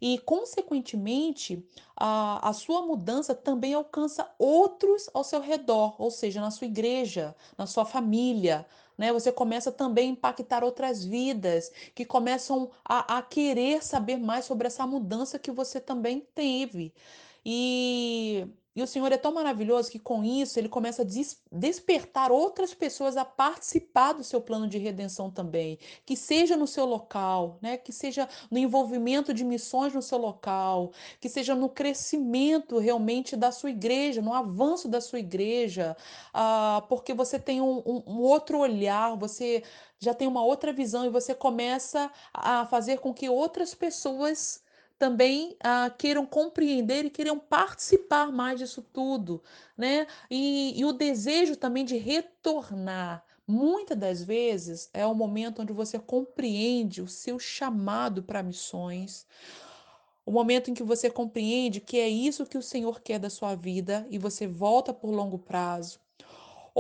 E, 0.00 0.19
consequentemente, 0.19 1.67
a, 1.97 2.49
a 2.49 2.53
sua 2.53 2.83
mudança 2.83 3.35
também 3.35 3.75
alcança 3.75 4.31
outros 4.38 5.09
ao 5.15 5.25
seu 5.25 5.41
redor, 5.41 6.00
ou 6.00 6.11
seja, 6.11 6.41
na 6.41 6.50
sua 6.50 6.67
igreja, 6.67 7.35
na 7.57 7.67
sua 7.67 7.85
família. 7.85 8.67
Né? 8.99 9.12
Você 9.12 9.33
começa 9.33 9.73
também 9.73 10.09
a 10.11 10.12
impactar 10.12 10.64
outras 10.64 11.05
vidas 11.05 11.71
que 11.95 12.05
começam 12.05 12.71
a, 12.85 13.19
a 13.19 13.23
querer 13.23 13.83
saber 13.85 14.19
mais 14.19 14.45
sobre 14.45 14.67
essa 14.67 14.87
mudança 14.87 15.38
que 15.38 15.50
você 15.52 15.81
também 15.81 16.21
teve. 16.35 16.93
E 17.45 18.47
e 18.79 18.83
o 18.83 18.87
Senhor 18.87 19.11
é 19.11 19.17
tão 19.17 19.35
maravilhoso 19.35 19.91
que 19.91 19.99
com 19.99 20.23
isso 20.23 20.57
ele 20.57 20.69
começa 20.69 21.03
a 21.03 21.05
des 21.05 21.43
despertar 21.51 22.31
outras 22.31 22.73
pessoas 22.73 23.17
a 23.17 23.25
participar 23.25 24.13
do 24.13 24.23
seu 24.23 24.41
plano 24.41 24.69
de 24.69 24.79
redenção 24.79 25.33
também, 25.33 25.81
que 26.07 26.15
seja 26.15 26.57
no 26.57 26.65
seu 26.65 26.85
local, 26.85 27.59
né? 27.61 27.77
Que 27.77 27.93
seja 27.93 28.29
no 28.49 28.57
envolvimento 28.57 29.35
de 29.35 29.43
missões 29.43 29.93
no 29.93 30.01
seu 30.01 30.17
local, 30.17 30.93
que 31.21 31.29
seja 31.29 31.57
no 31.57 31.69
crescimento 31.69 32.79
realmente 32.79 33.35
da 33.35 33.51
sua 33.51 33.71
igreja, 33.71 34.23
no 34.23 34.33
avanço 34.33 34.87
da 34.87 35.01
sua 35.01 35.19
igreja, 35.19 35.97
ah, 36.33 36.85
porque 36.89 37.13
você 37.13 37.37
tem 37.37 37.61
um, 37.61 37.83
um, 37.85 38.03
um 38.07 38.21
outro 38.21 38.59
olhar, 38.61 39.17
você 39.17 39.65
já 39.99 40.15
tem 40.15 40.29
uma 40.29 40.45
outra 40.45 40.73
visão 40.73 41.05
e 41.05 41.09
você 41.11 41.35
começa 41.35 42.13
a 42.33 42.65
fazer 42.67 42.99
com 43.01 43.13
que 43.13 43.29
outras 43.29 43.75
pessoas 43.75 44.63
também 44.99 45.57
ah, 45.62 45.90
queiram 45.97 46.26
compreender 46.26 47.05
e 47.05 47.11
queiram 47.11 47.38
participar 47.38 48.33
mais 48.33 48.59
disso 48.59 48.83
tudo, 48.83 49.43
né? 49.76 50.07
E, 50.31 50.78
e 50.78 50.85
o 50.85 50.93
desejo 50.93 51.57
também 51.57 51.85
de 51.85 51.97
retornar. 51.97 53.25
Muitas 53.47 53.97
das 53.97 54.23
vezes 54.23 54.90
é 54.93 55.07
o 55.07 55.14
momento 55.14 55.62
onde 55.62 55.73
você 55.73 55.99
compreende 55.99 57.00
o 57.00 57.09
seu 57.09 57.38
chamado 57.38 58.23
para 58.23 58.43
missões, 58.43 59.26
o 60.26 60.31
momento 60.31 60.71
em 60.71 60.75
que 60.75 60.83
você 60.83 61.09
compreende 61.09 61.81
que 61.81 61.99
é 61.99 62.09
isso 62.09 62.45
que 62.45 62.59
o 62.59 62.62
Senhor 62.62 63.00
quer 63.00 63.19
da 63.19 63.31
sua 63.31 63.55
vida 63.55 64.07
e 64.11 64.19
você 64.19 64.47
volta 64.47 64.93
por 64.93 65.11
longo 65.11 65.38
prazo 65.38 65.99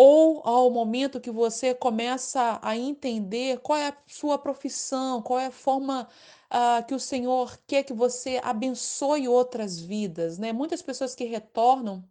ou 0.00 0.42
ao 0.44 0.70
momento 0.70 1.20
que 1.20 1.30
você 1.30 1.74
começa 1.74 2.60
a 2.62 2.76
entender 2.76 3.58
qual 3.58 3.76
é 3.76 3.88
a 3.88 3.96
sua 4.06 4.38
profissão, 4.38 5.20
qual 5.20 5.40
é 5.40 5.46
a 5.46 5.50
forma 5.50 6.06
uh, 6.52 6.84
que 6.86 6.94
o 6.94 7.00
Senhor 7.00 7.58
quer 7.66 7.82
que 7.84 7.92
você 7.92 8.40
abençoe 8.42 9.28
outras 9.28 9.78
vidas, 9.78 10.38
né? 10.38 10.52
Muitas 10.52 10.82
pessoas 10.82 11.14
que 11.14 11.24
retornam 11.24 12.04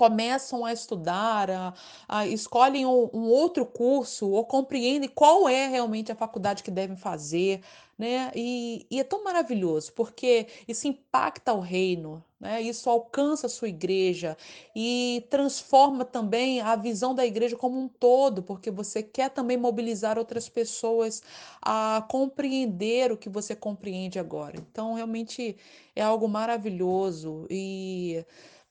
começam 0.00 0.64
a 0.64 0.72
estudar, 0.72 1.50
a, 1.50 1.74
a 2.08 2.26
escolhem 2.26 2.86
um, 2.86 3.10
um, 3.12 3.28
outro 3.28 3.66
curso 3.66 4.30
ou 4.30 4.46
compreendem 4.46 5.10
qual 5.10 5.46
é 5.46 5.66
realmente 5.66 6.10
a 6.10 6.14
faculdade 6.14 6.62
que 6.62 6.70
devem 6.70 6.96
fazer, 6.96 7.60
né? 7.98 8.32
E, 8.34 8.86
e 8.90 8.98
é 8.98 9.04
tão 9.04 9.22
maravilhoso 9.22 9.92
porque 9.92 10.46
isso 10.66 10.88
impacta 10.88 11.52
o 11.52 11.60
reino, 11.60 12.24
né? 12.40 12.62
Isso 12.62 12.88
alcança 12.88 13.46
a 13.46 13.50
sua 13.50 13.68
igreja 13.68 14.38
e 14.74 15.26
transforma 15.28 16.02
também 16.02 16.62
a 16.62 16.74
visão 16.76 17.14
da 17.14 17.26
igreja 17.26 17.54
como 17.54 17.78
um 17.78 17.86
todo, 17.86 18.42
porque 18.42 18.70
você 18.70 19.02
quer 19.02 19.28
também 19.28 19.58
mobilizar 19.58 20.16
outras 20.16 20.48
pessoas 20.48 21.22
a 21.60 22.06
compreender 22.08 23.12
o 23.12 23.18
que 23.18 23.28
você 23.28 23.54
compreende 23.54 24.18
agora. 24.18 24.56
Então, 24.56 24.94
realmente 24.94 25.58
é 25.94 26.00
algo 26.00 26.26
maravilhoso 26.26 27.46
e 27.50 28.24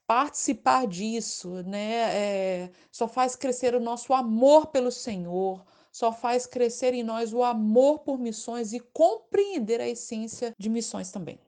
participar 0.09 0.87
disso, 0.87 1.61
né? 1.67 1.91
É, 2.15 2.69
só 2.91 3.07
faz 3.07 3.35
crescer 3.35 3.75
o 3.75 3.79
nosso 3.79 4.11
amor 4.11 4.65
pelo 4.65 4.91
Senhor, 4.91 5.63
só 5.91 6.11
faz 6.11 6.47
crescer 6.47 6.95
em 6.95 7.03
nós 7.03 7.31
o 7.31 7.43
amor 7.43 7.99
por 7.99 8.17
missões 8.17 8.73
e 8.73 8.79
compreender 8.79 9.79
a 9.79 9.87
essência 9.87 10.51
de 10.57 10.67
missões 10.67 11.11
também. 11.11 11.39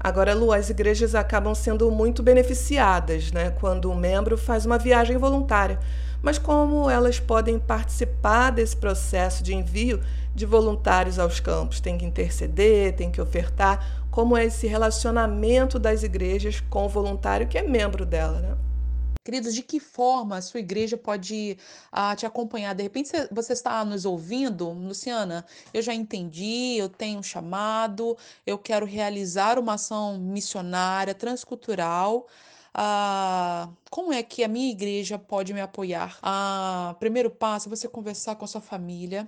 Agora, 0.00 0.34
Lu, 0.34 0.52
as 0.52 0.70
igrejas 0.70 1.14
acabam 1.14 1.54
sendo 1.54 1.90
muito 1.90 2.22
beneficiadas, 2.22 3.30
né, 3.30 3.50
quando 3.60 3.90
um 3.90 3.94
membro 3.94 4.38
faz 4.38 4.64
uma 4.64 4.78
viagem 4.78 5.18
voluntária. 5.18 5.78
Mas 6.22 6.38
como 6.38 6.88
elas 6.88 7.20
podem 7.20 7.58
participar 7.58 8.52
desse 8.52 8.76
processo 8.76 9.42
de 9.42 9.54
envio 9.54 10.00
de 10.34 10.46
voluntários 10.46 11.18
aos 11.18 11.40
campos? 11.40 11.78
Tem 11.78 11.98
que 11.98 12.06
interceder, 12.06 12.96
tem 12.96 13.10
que 13.10 13.20
ofertar 13.20 14.01
como 14.12 14.36
é 14.36 14.44
esse 14.44 14.66
relacionamento 14.66 15.78
das 15.78 16.02
igrejas 16.02 16.60
com 16.60 16.84
o 16.84 16.88
voluntário 16.88 17.48
que 17.48 17.56
é 17.56 17.62
membro 17.62 18.04
dela, 18.04 18.40
né? 18.40 18.58
Queridos, 19.24 19.54
de 19.54 19.62
que 19.62 19.80
forma 19.80 20.36
a 20.36 20.42
sua 20.42 20.60
igreja 20.60 20.98
pode 20.98 21.56
uh, 21.92 22.14
te 22.14 22.26
acompanhar? 22.26 22.74
De 22.74 22.82
repente 22.82 23.10
você 23.30 23.54
está 23.54 23.82
nos 23.84 24.04
ouvindo, 24.04 24.68
Luciana, 24.68 25.46
eu 25.72 25.80
já 25.80 25.94
entendi, 25.94 26.76
eu 26.76 26.90
tenho 26.90 27.20
um 27.20 27.22
chamado, 27.22 28.16
eu 28.46 28.58
quero 28.58 28.84
realizar 28.84 29.58
uma 29.58 29.74
ação 29.74 30.18
missionária, 30.18 31.14
transcultural. 31.14 32.26
Uh, 32.76 33.72
como 33.90 34.12
é 34.12 34.22
que 34.22 34.44
a 34.44 34.48
minha 34.48 34.70
igreja 34.70 35.18
pode 35.18 35.54
me 35.54 35.60
apoiar? 35.60 36.18
Uh, 36.18 36.94
primeiro 36.96 37.30
passo 37.30 37.68
é 37.68 37.70
você 37.70 37.88
conversar 37.88 38.34
com 38.34 38.44
a 38.44 38.48
sua 38.48 38.60
família, 38.60 39.26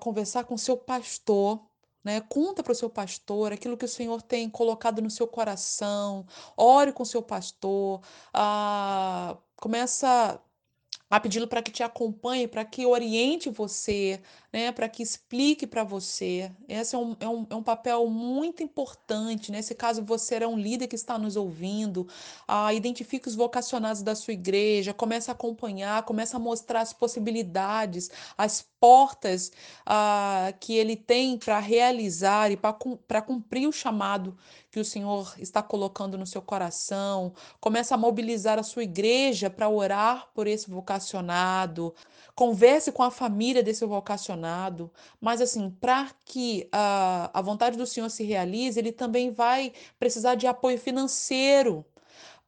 conversar 0.00 0.44
com 0.44 0.56
seu 0.56 0.76
pastor, 0.76 1.60
né? 2.06 2.20
Conta 2.28 2.62
para 2.62 2.70
o 2.70 2.74
seu 2.74 2.88
pastor 2.88 3.52
aquilo 3.52 3.76
que 3.76 3.84
o 3.84 3.88
Senhor 3.88 4.22
tem 4.22 4.48
colocado 4.48 5.02
no 5.02 5.10
seu 5.10 5.26
coração. 5.26 6.24
Ore 6.56 6.92
com 6.92 7.02
o 7.02 7.06
seu 7.06 7.20
pastor. 7.20 8.00
Ah, 8.32 9.36
começa 9.56 10.40
a 11.10 11.20
pedi-lo 11.20 11.48
para 11.48 11.62
que 11.62 11.70
te 11.70 11.82
acompanhe, 11.82 12.48
para 12.48 12.64
que 12.64 12.84
oriente 12.86 13.48
você, 13.48 14.20
né, 14.52 14.72
para 14.72 14.88
que 14.88 15.02
explique 15.02 15.66
para 15.66 15.84
você. 15.84 16.50
Esse 16.68 16.94
é 16.94 16.98
um, 16.98 17.16
é, 17.20 17.28
um, 17.28 17.46
é 17.50 17.54
um 17.54 17.62
papel 17.62 18.08
muito 18.08 18.62
importante. 18.62 19.52
Nesse 19.52 19.72
né? 19.74 19.78
caso, 19.78 20.02
você 20.02 20.36
é 20.36 20.46
um 20.46 20.58
líder 20.58 20.88
que 20.88 20.96
está 20.96 21.18
nos 21.18 21.36
ouvindo, 21.36 22.08
ah, 22.46 22.72
identifique 22.74 23.28
os 23.28 23.34
vocacionados 23.34 24.02
da 24.02 24.14
sua 24.14 24.32
igreja, 24.32 24.94
comece 24.94 25.30
a 25.30 25.34
acompanhar, 25.34 26.04
comece 26.04 26.34
a 26.34 26.38
mostrar 26.38 26.80
as 26.80 26.92
possibilidades, 26.92 28.10
as 28.36 28.66
portas 28.80 29.52
ah, 29.84 30.52
que 30.60 30.74
ele 30.74 30.96
tem 30.96 31.38
para 31.38 31.58
realizar 31.58 32.50
e 32.50 32.56
para 32.56 33.22
cumprir 33.22 33.66
o 33.66 33.72
chamado 33.72 34.36
que 34.70 34.80
o 34.80 34.84
Senhor 34.84 35.34
está 35.38 35.62
colocando 35.62 36.18
no 36.18 36.26
seu 36.26 36.42
coração. 36.42 37.32
Comece 37.60 37.94
a 37.94 37.96
mobilizar 37.96 38.58
a 38.58 38.62
sua 38.62 38.84
igreja 38.84 39.48
para 39.48 39.68
orar 39.68 40.28
por 40.34 40.46
esse 40.46 40.68
vocacionado. 40.68 41.94
Converse 42.34 42.92
com 42.92 43.02
a 43.02 43.10
família 43.10 43.62
desse 43.62 43.84
vocacionado. 43.86 44.92
Mas, 45.20 45.40
assim, 45.40 45.70
para 45.70 46.10
que 46.24 46.68
a, 46.70 47.30
a 47.32 47.40
vontade 47.40 47.78
do 47.78 47.86
Senhor 47.86 48.10
se 48.10 48.24
realize, 48.24 48.78
ele 48.78 48.92
também 48.92 49.30
vai 49.30 49.72
precisar 49.98 50.34
de 50.34 50.46
apoio 50.46 50.78
financeiro. 50.78 51.84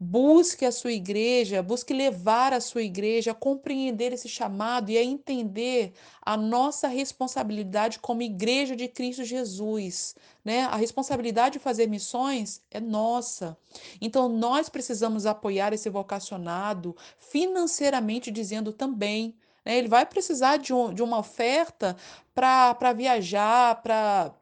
Busque 0.01 0.65
a 0.65 0.71
sua 0.71 0.93
igreja, 0.93 1.61
busque 1.61 1.93
levar 1.93 2.53
a 2.53 2.61
sua 2.61 2.83
igreja 2.83 3.33
a 3.33 3.35
compreender 3.35 4.13
esse 4.13 4.29
chamado 4.29 4.91
e 4.91 4.97
a 4.97 5.03
entender 5.03 5.93
a 6.23 6.37
nossa 6.37 6.87
responsabilidade 6.87 7.99
como 7.99 8.23
igreja 8.23 8.77
de 8.77 8.87
Cristo 8.87 9.25
Jesus. 9.25 10.15
Né? 10.45 10.61
A 10.67 10.77
responsabilidade 10.77 11.55
de 11.55 11.59
fazer 11.59 11.89
missões 11.89 12.63
é 12.71 12.79
nossa. 12.79 13.59
Então, 14.01 14.29
nós 14.29 14.69
precisamos 14.69 15.27
apoiar 15.27 15.73
esse 15.73 15.91
vocacionado 15.91 16.97
financeiramente, 17.19 18.31
dizendo 18.31 18.73
também. 18.73 19.35
Né? 19.65 19.79
Ele 19.79 19.89
vai 19.89 20.07
precisar 20.07 20.59
de, 20.59 20.73
um, 20.73 20.95
de 20.95 21.03
uma 21.03 21.19
oferta 21.19 21.97
para 22.33 22.93
viajar, 22.93 23.83
para 23.83 24.33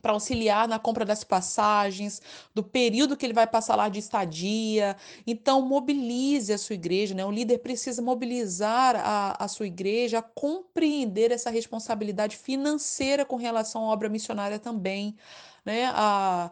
para 0.00 0.12
auxiliar 0.12 0.68
na 0.68 0.78
compra 0.78 1.04
das 1.04 1.24
passagens, 1.24 2.20
do 2.54 2.62
período 2.62 3.16
que 3.16 3.26
ele 3.26 3.32
vai 3.32 3.46
passar 3.46 3.76
lá 3.76 3.88
de 3.88 3.98
estadia. 3.98 4.96
Então, 5.26 5.62
mobilize 5.62 6.52
a 6.52 6.58
sua 6.58 6.74
igreja, 6.74 7.14
né? 7.14 7.24
O 7.24 7.30
líder 7.30 7.58
precisa 7.58 8.00
mobilizar 8.02 8.96
a, 8.96 9.44
a 9.44 9.48
sua 9.48 9.66
igreja 9.66 10.18
a 10.18 10.22
compreender 10.22 11.30
essa 11.30 11.50
responsabilidade 11.50 12.36
financeira 12.36 13.24
com 13.24 13.36
relação 13.36 13.84
à 13.84 13.92
obra 13.92 14.08
missionária 14.08 14.58
também. 14.58 15.16
Né? 15.64 15.90
A 15.94 16.50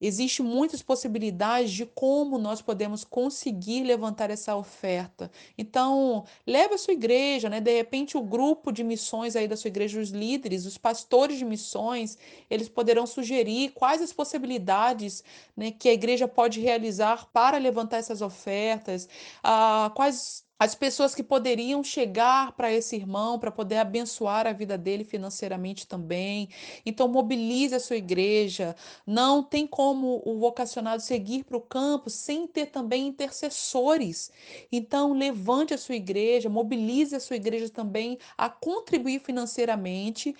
Existem 0.00 0.44
muitas 0.44 0.82
possibilidades 0.82 1.72
de 1.72 1.84
como 1.84 2.38
nós 2.38 2.62
podemos 2.62 3.04
conseguir 3.04 3.82
levantar 3.82 4.30
essa 4.30 4.54
oferta. 4.56 5.30
Então, 5.56 6.24
leve 6.46 6.74
a 6.74 6.78
sua 6.78 6.94
igreja, 6.94 7.48
né? 7.48 7.60
De 7.60 7.76
repente, 7.76 8.16
o 8.16 8.22
grupo 8.22 8.70
de 8.70 8.84
missões 8.84 9.34
aí 9.34 9.48
da 9.48 9.56
sua 9.56 9.68
igreja, 9.68 10.00
os 10.00 10.10
líderes, 10.10 10.66
os 10.66 10.78
pastores 10.78 11.38
de 11.38 11.44
missões, 11.44 12.16
eles 12.48 12.68
poderão 12.68 13.06
sugerir 13.06 13.70
quais 13.70 14.00
as 14.00 14.12
possibilidades 14.12 15.24
né, 15.56 15.70
que 15.72 15.88
a 15.88 15.92
igreja 15.92 16.28
pode 16.28 16.60
realizar 16.60 17.26
para 17.32 17.58
levantar 17.58 17.98
essas 17.98 18.22
ofertas, 18.22 19.08
ah, 19.42 19.90
quais 19.94 20.47
as 20.58 20.74
pessoas 20.74 21.14
que 21.14 21.22
poderiam 21.22 21.82
chegar 21.84 22.52
para 22.52 22.72
esse 22.72 22.96
irmão 22.96 23.38
para 23.38 23.50
poder 23.50 23.76
abençoar 23.76 24.46
a 24.46 24.52
vida 24.52 24.76
dele 24.76 25.04
financeiramente 25.04 25.86
também. 25.86 26.48
Então, 26.84 27.06
mobilize 27.08 27.74
a 27.74 27.80
sua 27.80 27.96
igreja. 27.96 28.74
Não 29.06 29.42
tem 29.42 29.66
como 29.66 30.20
o 30.24 30.38
vocacionado 30.38 31.02
seguir 31.02 31.44
para 31.44 31.56
o 31.56 31.60
campo 31.60 32.10
sem 32.10 32.46
ter 32.46 32.66
também 32.66 33.06
intercessores. 33.06 34.32
Então, 34.72 35.12
levante 35.12 35.74
a 35.74 35.78
sua 35.78 35.94
igreja, 35.94 36.48
mobilize 36.48 37.14
a 37.14 37.20
sua 37.20 37.36
igreja 37.36 37.68
também 37.68 38.18
a 38.36 38.48
contribuir 38.50 39.20
financeiramente 39.20 40.34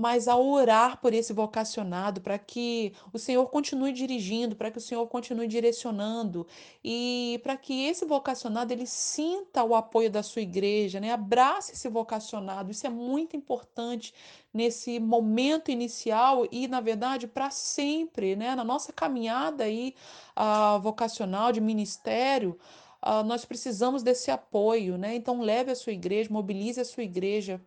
mas 0.00 0.26
a 0.28 0.34
orar 0.34 0.98
por 0.98 1.12
esse 1.12 1.30
vocacionado, 1.30 2.22
para 2.22 2.38
que 2.38 2.94
o 3.12 3.18
Senhor 3.18 3.46
continue 3.50 3.92
dirigindo, 3.92 4.56
para 4.56 4.70
que 4.70 4.78
o 4.78 4.80
Senhor 4.80 5.06
continue 5.08 5.46
direcionando 5.46 6.46
e 6.82 7.38
para 7.42 7.54
que 7.54 7.84
esse 7.84 8.06
vocacionado 8.06 8.72
ele 8.72 8.86
sinta 8.86 9.62
o 9.62 9.74
apoio 9.74 10.10
da 10.10 10.22
sua 10.22 10.40
igreja, 10.40 11.00
né? 11.00 11.12
Abrace 11.12 11.72
esse 11.72 11.86
vocacionado. 11.86 12.70
Isso 12.70 12.86
é 12.86 12.90
muito 12.90 13.36
importante 13.36 14.14
nesse 14.54 14.98
momento 14.98 15.70
inicial 15.70 16.46
e, 16.50 16.66
na 16.66 16.80
verdade, 16.80 17.26
para 17.26 17.50
sempre, 17.50 18.34
né? 18.34 18.54
Na 18.54 18.64
nossa 18.64 18.94
caminhada 18.94 19.64
aí 19.64 19.94
uh, 20.34 20.80
vocacional 20.80 21.52
de 21.52 21.60
ministério, 21.60 22.58
uh, 23.04 23.22
nós 23.22 23.44
precisamos 23.44 24.02
desse 24.02 24.30
apoio, 24.30 24.96
né? 24.96 25.14
Então 25.14 25.42
leve 25.42 25.70
a 25.70 25.76
sua 25.76 25.92
igreja, 25.92 26.32
mobilize 26.32 26.80
a 26.80 26.86
sua 26.86 27.02
igreja 27.02 27.60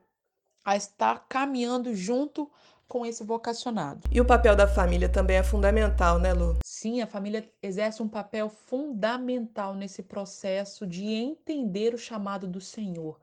a 0.64 0.76
estar 0.76 1.26
caminhando 1.28 1.96
junto 1.96 2.50
com 2.88 3.06
esse 3.06 3.24
vocacionado. 3.24 4.08
E 4.12 4.22
o 4.22 4.26
papel 4.26 4.56
da 4.56 4.68
família 4.68 5.10
também 5.10 5.38
é 5.38 5.44
fundamental, 5.44 6.20
né, 6.20 6.32
Lu? 6.32 6.60
Sim, 6.64 7.02
a 7.02 7.08
família 7.08 7.50
exerce 7.62 8.04
um 8.04 8.08
papel 8.08 8.50
fundamental 8.50 9.74
nesse 9.74 10.04
processo 10.04 10.86
de 10.86 11.06
entender 11.06 11.94
o 11.94 11.98
chamado 11.98 12.48
do 12.48 12.62
Senhor. 12.62 13.20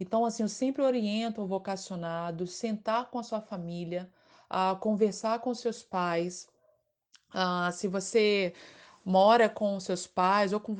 Então, 0.00 0.24
assim, 0.24 0.42
eu 0.42 0.48
sempre 0.48 0.82
oriento 0.82 1.42
o 1.42 1.46
vocacionado 1.46 2.46
sentar 2.46 3.10
com 3.10 3.18
a 3.18 3.22
sua 3.22 3.40
família, 3.40 4.10
a 4.48 4.74
conversar 4.74 5.38
com 5.40 5.54
seus 5.54 5.82
pais. 5.82 6.48
Uh, 7.34 7.70
se 7.72 7.88
você 7.88 8.54
mora 9.04 9.48
com 9.48 9.78
seus 9.80 10.06
pais 10.06 10.52
ou 10.52 10.60
com 10.60 10.76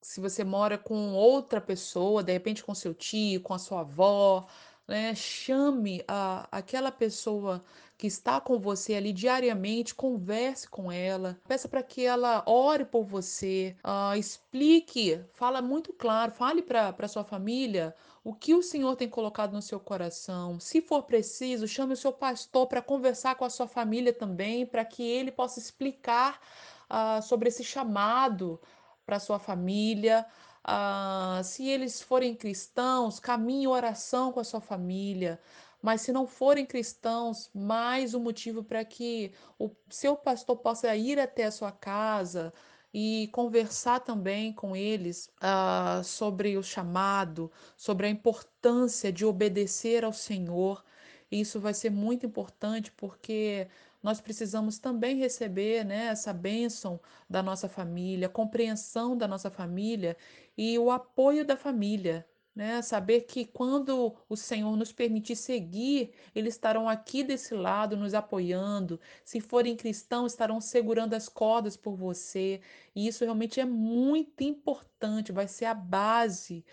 se 0.00 0.20
você 0.20 0.42
mora 0.42 0.78
com 0.78 1.12
outra 1.12 1.60
pessoa, 1.60 2.22
de 2.22 2.32
repente 2.32 2.64
com 2.64 2.74
seu 2.74 2.94
tio, 2.94 3.42
com 3.42 3.52
a 3.52 3.58
sua 3.58 3.80
avó, 3.80 4.46
né? 4.88 5.14
Chame 5.14 6.02
a, 6.08 6.48
aquela 6.50 6.90
pessoa 6.90 7.62
que 7.98 8.06
está 8.06 8.40
com 8.40 8.58
você 8.58 8.94
ali 8.94 9.12
diariamente, 9.12 9.94
converse 9.94 10.68
com 10.68 10.90
ela, 10.90 11.38
peça 11.46 11.68
para 11.68 11.82
que 11.82 12.04
ela 12.04 12.42
ore 12.46 12.84
por 12.84 13.04
você, 13.04 13.76
uh, 13.84 14.16
explique, 14.16 15.20
fala 15.34 15.60
muito 15.60 15.92
claro, 15.92 16.32
fale 16.32 16.62
para 16.62 17.08
sua 17.08 17.24
família 17.24 17.94
o 18.22 18.32
que 18.32 18.54
o 18.54 18.62
Senhor 18.62 18.94
tem 18.94 19.08
colocado 19.08 19.52
no 19.52 19.62
seu 19.62 19.80
coração. 19.80 20.60
Se 20.60 20.80
for 20.80 21.02
preciso, 21.02 21.66
chame 21.66 21.94
o 21.94 21.96
seu 21.96 22.12
pastor 22.12 22.66
para 22.66 22.82
conversar 22.82 23.34
com 23.34 23.44
a 23.44 23.50
sua 23.50 23.66
família 23.66 24.12
também, 24.12 24.64
para 24.64 24.84
que 24.84 25.02
ele 25.02 25.32
possa 25.32 25.58
explicar 25.58 26.40
uh, 26.88 27.22
sobre 27.22 27.48
esse 27.48 27.64
chamado 27.64 28.60
para 29.04 29.18
sua 29.18 29.38
família. 29.38 30.26
Ah, 30.70 31.40
se 31.44 31.66
eles 31.66 32.02
forem 32.02 32.34
cristãos, 32.34 33.18
caminhe 33.18 33.66
oração 33.66 34.30
com 34.32 34.38
a 34.40 34.44
sua 34.44 34.60
família. 34.60 35.40
Mas 35.80 36.02
se 36.02 36.12
não 36.12 36.26
forem 36.26 36.66
cristãos, 36.66 37.50
mais 37.54 38.12
um 38.14 38.20
motivo 38.20 38.62
para 38.62 38.84
que 38.84 39.32
o 39.58 39.70
seu 39.88 40.14
pastor 40.16 40.56
possa 40.58 40.94
ir 40.94 41.18
até 41.18 41.44
a 41.44 41.50
sua 41.50 41.72
casa 41.72 42.52
e 42.92 43.28
conversar 43.32 44.00
também 44.00 44.52
com 44.52 44.76
eles 44.76 45.30
uh, 45.42 46.04
sobre 46.04 46.56
o 46.58 46.62
chamado, 46.62 47.50
sobre 47.76 48.06
a 48.06 48.10
importância 48.10 49.10
de 49.12 49.24
obedecer 49.24 50.04
ao 50.04 50.12
Senhor. 50.12 50.84
Isso 51.30 51.60
vai 51.60 51.74
ser 51.74 51.90
muito 51.90 52.26
importante 52.26 52.92
porque 52.92 53.68
nós 54.02 54.20
precisamos 54.20 54.78
também 54.78 55.16
receber 55.16 55.84
né, 55.84 56.06
essa 56.06 56.32
bênção 56.32 57.00
da 57.28 57.42
nossa 57.42 57.68
família, 57.68 58.28
compreensão 58.28 59.16
da 59.16 59.28
nossa 59.28 59.50
família 59.50 60.16
e 60.56 60.78
o 60.78 60.90
apoio 60.90 61.44
da 61.44 61.56
família. 61.56 62.26
Né? 62.58 62.82
Saber 62.82 63.20
que 63.20 63.44
quando 63.44 64.16
o 64.28 64.34
Senhor 64.34 64.76
nos 64.76 64.90
permitir 64.90 65.36
seguir, 65.36 66.10
eles 66.34 66.54
estarão 66.54 66.88
aqui 66.88 67.22
desse 67.22 67.54
lado 67.54 67.96
nos 67.96 68.14
apoiando. 68.14 68.98
Se 69.24 69.40
forem 69.40 69.76
cristãos, 69.76 70.32
estarão 70.32 70.60
segurando 70.60 71.14
as 71.14 71.28
cordas 71.28 71.76
por 71.76 71.94
você. 71.94 72.60
E 72.96 73.06
isso 73.06 73.22
realmente 73.22 73.60
é 73.60 73.64
muito 73.64 74.42
importante, 74.42 75.30
vai 75.30 75.46
ser 75.46 75.66
a 75.66 75.74
base 75.74 76.64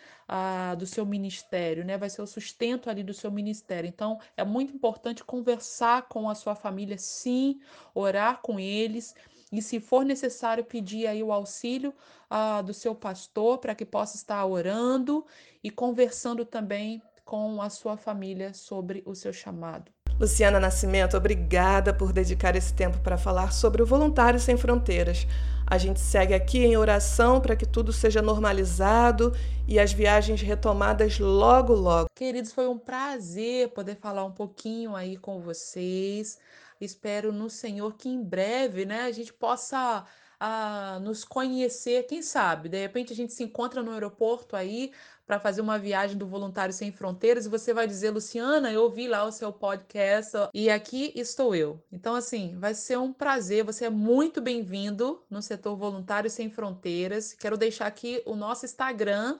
do 0.79 0.87
seu 0.87 1.05
ministério, 1.05 1.85
né? 1.85 1.99
Vai 1.99 2.09
ser 2.09 2.23
o 2.23 2.25
sustento 2.25 2.89
ali 2.89 3.03
do 3.03 3.13
seu 3.13 3.29
ministério. 3.29 3.87
Então, 3.87 4.19
é 4.35 4.43
muito 4.43 4.73
importante 4.73 5.23
conversar 5.23 6.07
com 6.07 6.27
a 6.27 6.33
sua 6.33 6.55
família, 6.55 6.97
sim, 6.97 7.59
orar 7.93 8.41
com 8.41 8.59
eles 8.59 9.13
e 9.51 9.61
se 9.61 9.79
for 9.79 10.03
necessário 10.03 10.63
pedir 10.63 11.07
aí 11.07 11.21
o 11.21 11.31
auxílio 11.31 11.93
uh, 12.29 12.63
do 12.63 12.73
seu 12.73 12.95
pastor 12.95 13.59
para 13.59 13.75
que 13.75 13.85
possa 13.85 14.15
estar 14.15 14.45
orando 14.45 15.25
e 15.63 15.69
conversando 15.69 16.45
também 16.45 17.01
com 17.23 17.61
a 17.61 17.69
sua 17.69 17.97
família 17.97 18.53
sobre 18.53 19.01
o 19.05 19.15
seu 19.15 19.33
chamado. 19.33 19.91
Luciana 20.17 20.61
Nascimento, 20.61 21.17
obrigada 21.17 21.93
por 21.93 22.13
dedicar 22.13 22.55
esse 22.55 22.73
tempo 22.73 22.99
para 22.99 23.17
falar 23.17 23.51
sobre 23.51 23.81
o 23.81 23.85
Voluntário 23.85 24.39
Sem 24.39 24.55
Fronteiras. 24.55 25.27
A 25.67 25.77
gente 25.77 25.99
segue 25.99 26.33
aqui 26.33 26.59
em 26.59 26.77
oração 26.77 27.41
para 27.41 27.55
que 27.55 27.65
tudo 27.65 27.91
seja 27.91 28.21
normalizado 28.21 29.33
e 29.67 29.77
as 29.77 29.91
viagens 29.91 30.41
retomadas 30.41 31.19
logo, 31.19 31.73
logo. 31.73 32.07
Queridos, 32.15 32.53
foi 32.53 32.67
um 32.67 32.77
prazer 32.77 33.69
poder 33.69 33.95
falar 33.95 34.23
um 34.23 34.31
pouquinho 34.31 34.95
aí 34.95 35.17
com 35.17 35.41
vocês. 35.41 36.39
Espero 36.79 37.31
no 37.31 37.49
Senhor 37.49 37.95
que 37.95 38.09
em 38.09 38.23
breve, 38.23 38.85
né, 38.85 39.03
a 39.03 39.11
gente 39.11 39.33
possa 39.33 40.05
a 40.39 40.99
nos 41.01 41.23
conhecer, 41.23 42.03
quem 42.07 42.21
sabe, 42.21 42.67
de 42.69 42.77
repente 42.79 43.13
a 43.13 43.15
gente 43.15 43.33
se 43.33 43.43
encontra 43.43 43.81
no 43.81 43.91
aeroporto 43.91 44.55
aí 44.55 44.91
para 45.25 45.39
fazer 45.39 45.61
uma 45.61 45.79
viagem 45.79 46.17
do 46.17 46.27
Voluntário 46.27 46.73
Sem 46.73 46.91
Fronteiras 46.91 47.45
e 47.45 47.49
você 47.49 47.73
vai 47.73 47.87
dizer, 47.87 48.11
Luciana, 48.11 48.71
eu 48.71 48.83
ouvi 48.83 49.07
lá 49.07 49.23
o 49.23 49.31
seu 49.31 49.51
podcast 49.51 50.33
e 50.53 50.69
aqui 50.69 51.11
estou 51.15 51.55
eu. 51.55 51.83
Então, 51.91 52.13
assim, 52.13 52.55
vai 52.59 52.75
ser 52.75 52.97
um 52.97 53.11
prazer, 53.11 53.63
você 53.63 53.85
é 53.85 53.89
muito 53.89 54.41
bem-vindo 54.41 55.23
no 55.29 55.41
setor 55.41 55.75
Voluntário 55.75 56.29
Sem 56.29 56.49
Fronteiras. 56.49 57.33
Quero 57.33 57.57
deixar 57.57 57.87
aqui 57.87 58.21
o 58.25 58.35
nosso 58.35 58.65
Instagram 58.65 59.39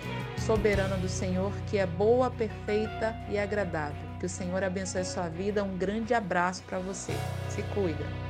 soberana 0.47 0.97
do 0.97 1.07
Senhor, 1.07 1.53
que 1.69 1.77
é 1.77 1.85
boa, 1.85 2.31
perfeita 2.31 3.15
e 3.29 3.37
agradável. 3.37 4.01
Que 4.19 4.25
o 4.25 4.29
Senhor 4.29 4.63
abençoe 4.63 5.01
a 5.01 5.05
sua 5.05 5.29
vida. 5.29 5.63
Um 5.63 5.77
grande 5.77 6.15
abraço 6.15 6.63
para 6.63 6.79
você. 6.79 7.13
Se 7.51 7.61
cuida. 7.75 8.26